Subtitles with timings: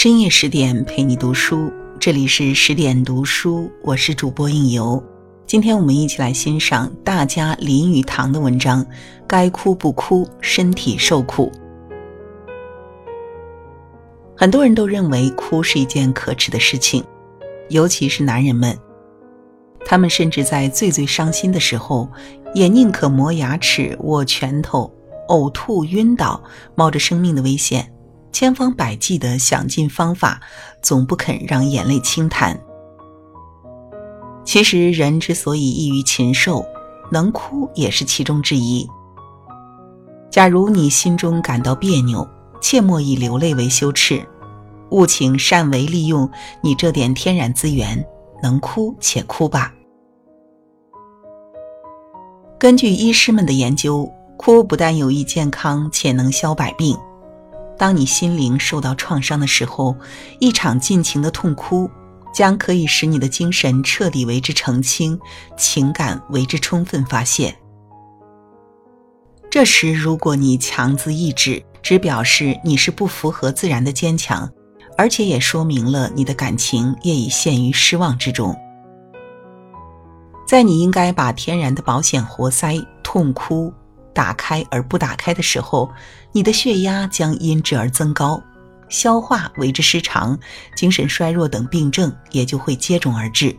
[0.00, 5.02] 深夜十点陪你读书，这里是十点读书，我是主播应由。
[5.44, 8.84] 今天我们一起来欣赏大家林语堂的文章
[9.26, 11.50] 《该哭不哭，身体受苦》。
[14.36, 17.04] 很多人都认为哭是一件可耻的事情，
[17.68, 18.78] 尤其是男人们，
[19.84, 22.08] 他们甚至在最最伤心的时候，
[22.54, 24.94] 也宁可磨牙齿、握拳头、
[25.26, 26.40] 呕吐、晕倒，
[26.76, 27.92] 冒着生命的危险。
[28.32, 30.40] 千方百计的想尽方法，
[30.82, 32.58] 总不肯让眼泪轻弹。
[34.44, 36.64] 其实，人之所以异于禽兽，
[37.10, 38.88] 能哭也是其中之一。
[40.30, 42.26] 假如你心中感到别扭，
[42.60, 44.26] 切莫以流泪为羞耻，
[44.90, 46.30] 务请善为利用
[46.62, 48.02] 你这点天然资源，
[48.42, 49.72] 能哭且哭吧。
[52.58, 56.96] 根据医师们的研究，哭不但有益健康，且能消百病。
[57.78, 59.96] 当你心灵受到创伤的时候，
[60.40, 61.88] 一场尽情的痛哭，
[62.34, 65.18] 将可以使你的精神彻底为之澄清，
[65.56, 67.56] 情感为之充分发泄。
[69.48, 74.50] 这时，如果你强自抑制，只表示你是不符合自然的坚强，
[74.96, 78.54] 而且也说明了你的感情业已陷于失望之中。
[80.46, 83.72] 在你应该把天然的保险活塞——痛哭。
[84.14, 85.90] 打开而不打开的时候，
[86.32, 88.42] 你的血压将因之而增高，
[88.88, 90.38] 消化为之失常，
[90.74, 93.56] 精神衰弱等病症也就会接踵而至。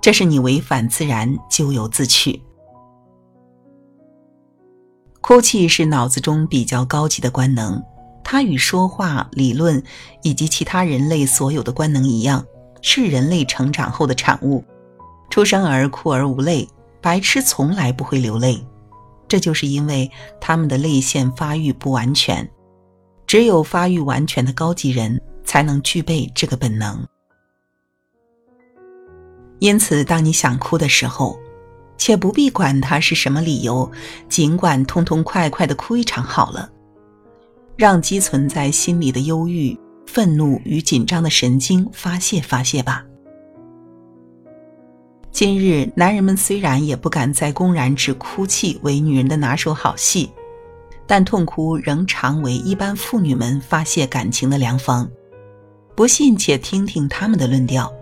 [0.00, 2.40] 这是你违反自然，咎由自取。
[5.20, 7.82] 哭泣是脑子中比较高级的官能，
[8.22, 9.82] 它与说话、理论
[10.22, 12.44] 以及其他人类所有的官能一样，
[12.80, 14.64] 是人类成长后的产物。
[15.28, 16.68] 出生儿哭而无泪，
[17.00, 18.64] 白痴从来不会流泪。
[19.28, 20.10] 这就是因为
[20.40, 22.48] 他们的泪腺发育不完全，
[23.26, 27.06] 只有发育完全的高级人才能具备这个本能。
[29.58, 31.38] 因此，当你想哭的时候，
[31.96, 33.90] 且不必管它是什么理由，
[34.28, 36.70] 尽管痛痛快快的哭一场好了，
[37.74, 39.76] 让积存在心里的忧郁、
[40.06, 43.04] 愤怒与紧张的神经发泄发泄吧。
[45.36, 50.32] 今日，男人们虽然也不敢再公然指哭泣为女人的拿手好戏，
[51.06, 55.06] 但痛哭仍常为一般妇女们发泄感情的良方。
[55.94, 57.92] 不信，且听听他们的论调。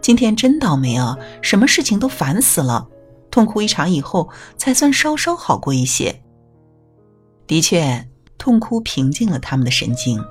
[0.00, 1.18] 今天真倒霉啊！
[1.42, 2.86] 什么事情都烦死了，
[3.28, 6.22] 痛哭一场以后，才算稍稍好过一些。
[7.48, 8.08] 的确，
[8.38, 10.24] 痛哭平静了他们的神经。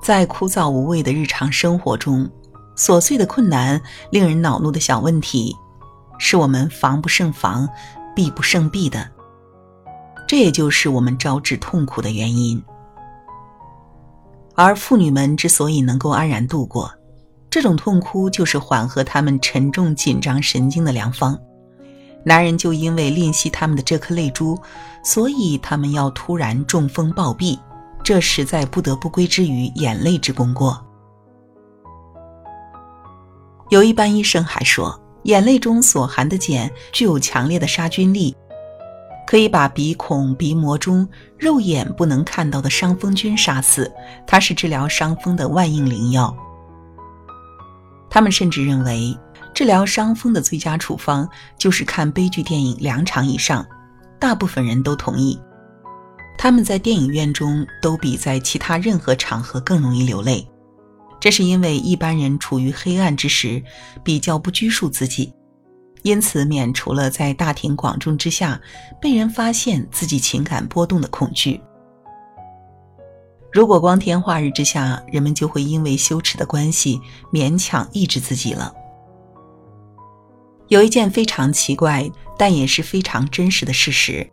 [0.00, 2.30] 在枯燥无味的日常生活中。
[2.80, 3.78] 琐碎的困难，
[4.10, 5.54] 令人恼怒的小问题，
[6.18, 7.68] 是我们防不胜防、
[8.16, 9.06] 避不胜避的。
[10.26, 12.62] 这也就是我们招致痛苦的原因。
[14.54, 16.90] 而妇女们之所以能够安然度过
[17.50, 21.38] 这种痛哭，就是缓和他们沉重紧张神经的良方。
[22.24, 24.58] 男人就因为吝惜他们的这颗泪珠，
[25.04, 27.58] 所以他们要突然中风暴毙，
[28.02, 30.82] 这实在不得不归之于眼泪之功过。
[33.70, 38.36] 有一般医生还说，眼泪中所含的碱具有强烈的杀菌力，
[39.26, 41.08] 可以把鼻孔、鼻膜中
[41.38, 43.90] 肉眼不能看到的伤风菌杀死。
[44.26, 46.36] 它是治疗伤风的万应灵药。
[48.10, 49.16] 他们甚至认为，
[49.54, 53.64] 治疗伤风的最佳处方就是看悲剧电影两场以上。
[54.18, 55.40] 大部分人都同意，
[56.36, 60.46] 他们在电影院中都比在其他任何场合更容易流泪。
[61.20, 63.62] 这是因为一般人处于黑暗之时，
[64.02, 65.32] 比较不拘束自己，
[66.02, 68.58] 因此免除了在大庭广众之下
[69.00, 71.60] 被人发现自己情感波动的恐惧。
[73.52, 77.00] 如果光天化日之下，人们就会因为羞耻的关系
[77.32, 78.72] 勉强抑制自己了。
[80.68, 82.08] 有一件非常奇怪，
[82.38, 84.24] 但也是非常真实的事实，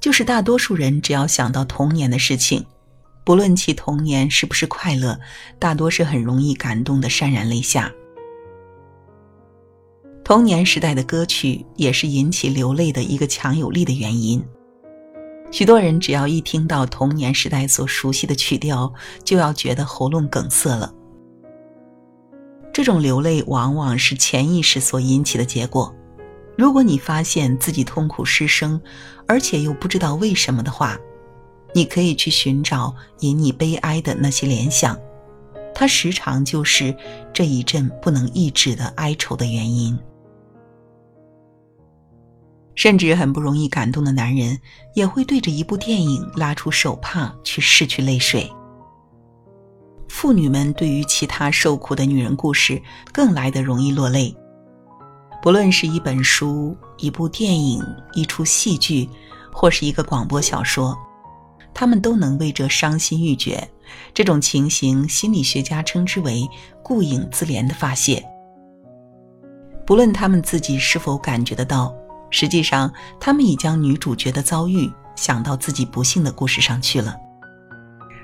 [0.00, 2.64] 就是大多数人只要想到童年的事情。
[3.24, 5.18] 不论其童年是不是快乐，
[5.58, 7.92] 大多是很容易感动的潸然泪下。
[10.24, 14.42] 童年时代的歌曲也是引起流泪的一个强有力的原因。
[15.50, 18.92] 许多人只要一听到童年时代所熟悉的曲调，
[19.24, 20.94] 就要觉得喉咙梗塞了。
[22.72, 25.92] 这种流泪往往是潜意识所引起的结果。
[26.56, 28.80] 如果你发现自己痛苦失声，
[29.26, 30.96] 而且又不知道为什么的话，
[31.74, 34.98] 你可以去寻找引你悲哀的那些联想，
[35.74, 36.94] 它时常就是
[37.32, 39.98] 这一阵不能抑制的哀愁的原因。
[42.74, 44.58] 甚至很不容易感动的男人，
[44.94, 48.50] 也会对着一部电影拉出手帕去拭去泪水。
[50.08, 52.80] 妇女们对于其他受苦的女人故事
[53.12, 54.34] 更来得容易落泪。
[55.42, 57.82] 不论是一本书、一部电影、
[58.12, 59.08] 一出戏剧，
[59.52, 60.96] 或是一个广播小说，
[61.80, 63.66] 他们都能为这伤心欲绝。
[64.12, 66.46] 这种情形，心理学家称之为
[66.84, 68.22] “顾影自怜”的发泄。
[69.86, 71.94] 不论他们自己是否感觉得到，
[72.28, 77.16] 实际上他们已将女主角的遭遇想到自己不幸的故事上去了。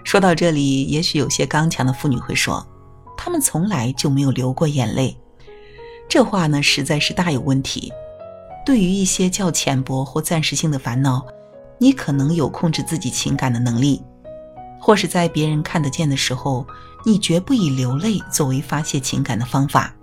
[0.04, 2.62] 说到这里，也许有些刚强的妇女会说
[3.16, 5.16] ：“他们从来就没有流过眼泪。”
[6.10, 7.90] 这话呢，实在是大有问题。
[8.66, 11.24] 对于一些较浅薄或暂时性的烦恼，
[11.78, 14.02] 你可能有控制自己情感的能力，
[14.80, 16.66] 或是在别人看得见的时候，
[17.04, 19.94] 你绝不以流泪作为发泄情感的方法。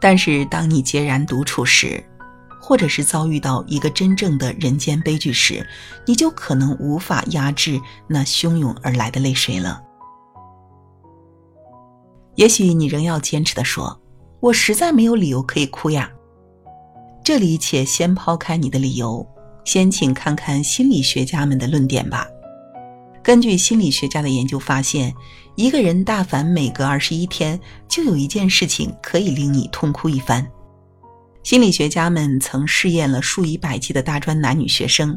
[0.00, 2.04] 但是，当你孑然独处时，
[2.60, 5.66] 或者是遭遇到一个真正的人间悲剧时，
[6.06, 9.82] 你就可能无法压制那汹涌而来的泪水了。
[12.34, 14.00] 也许你仍要坚持的说
[14.38, 16.10] ：“我实在没有理由可以哭呀。”
[17.24, 19.26] 这里且先抛开你的理由，
[19.68, 22.26] 先请看看心理学家们的论点吧。
[23.22, 25.14] 根据心理学家的研究发现，
[25.56, 30.50] 一个人大凡每隔二十一天，就有一件事情可以令你痛哭一番。
[31.42, 35.14] 心理学家们曾试验了数以百计的大专男女学生，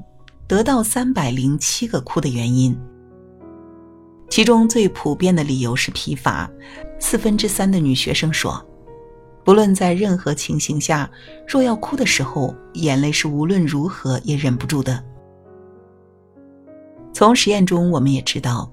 [0.47, 2.77] 得到三百零七个哭的原因。
[4.29, 6.51] 其中最普遍的理由是疲乏，
[6.99, 8.61] 四分之三的女学生说，
[9.43, 11.09] 不论在任何情形下，
[11.47, 15.03] 若要哭的时候，眼泪是无论如何也忍不住的。
[17.13, 18.71] 从实验中我们也知道，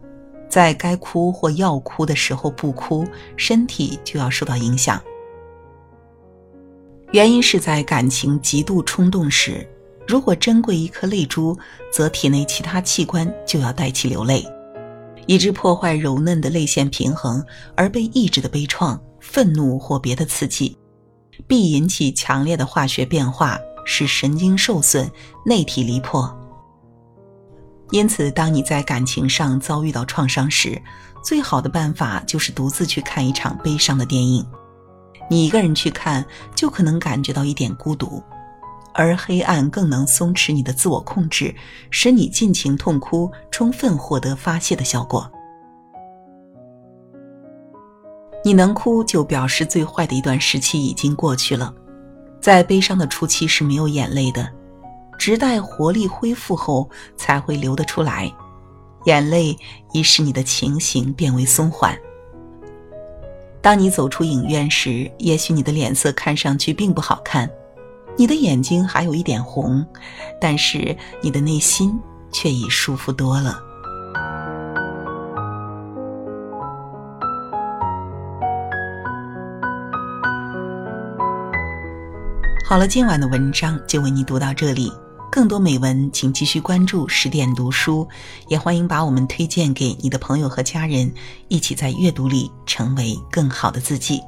[0.49, 3.06] 在该哭或要哭的时候不哭，
[3.37, 5.00] 身体就要受到影响。
[7.12, 9.67] 原因是在感情极度冲动时，
[10.06, 11.56] 如果珍贵一颗泪珠，
[11.91, 14.47] 则体内其他器官就要带其流泪，
[15.26, 17.43] 以致破坏柔嫩的泪腺平衡，
[17.75, 20.76] 而被抑制的悲怆、愤怒或别的刺激，
[21.47, 25.11] 必引起强烈的化学变化，使神经受损、
[25.44, 26.35] 内体离破。
[27.91, 30.81] 因此，当你在感情上遭遇到创伤时，
[31.25, 34.47] 最好的办法就是独自去看一场悲伤的电影。
[35.31, 36.25] 你一个人去看，
[36.55, 38.23] 就可能感觉到一点孤独，
[38.93, 41.55] 而黑暗更能松弛你的自我控制，
[41.91, 45.31] 使你尽情痛哭，充分获得发泄的效果。
[48.48, 51.70] 你能哭，就表示最坏的一段时期已经过去了。
[52.40, 54.50] 在悲伤的初期是没有眼泪的，
[55.18, 58.32] 直待活力恢复后才会流得出来。
[59.04, 59.54] 眼泪
[59.92, 61.94] 已使你的情形变为松缓。
[63.60, 67.50] 当你走出影院时，也许你的脸色看上去并不好看，
[68.16, 69.84] 你的眼睛还有一点红，
[70.40, 72.00] 但是你的内心
[72.32, 73.62] 却已舒服多了。
[82.69, 84.93] 好了，今晚的文章就为你读到这里。
[85.32, 88.06] 更多美文，请继续关注十点读书，
[88.49, 91.11] 也欢迎把我们推荐给你的朋友和家人，
[91.49, 94.20] 一起在阅读里成为更好的自己。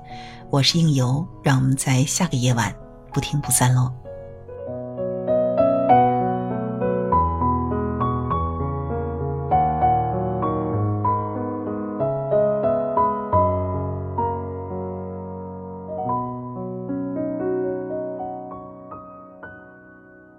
[0.49, 2.75] 我是应由，让我们在下个夜晚
[3.13, 3.93] 不听不散喽。